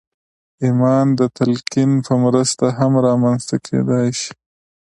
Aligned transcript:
ایمان 0.63 1.05
د 1.19 1.21
تلقین 1.37 1.91
په 2.05 2.13
مرسته 2.23 2.65
هم 2.77 2.91
رامنځته 3.07 3.55
کېدای 3.67 4.07
شي 4.19 4.33